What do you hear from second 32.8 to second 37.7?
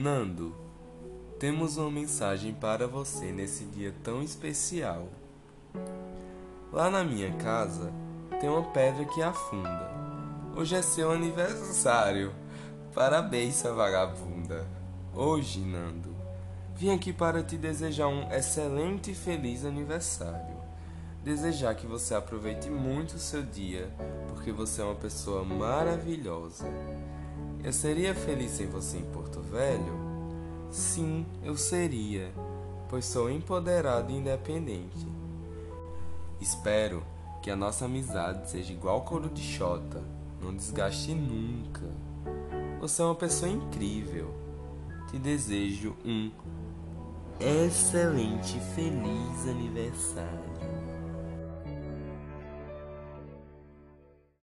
pois sou empoderado e independente. Espero que a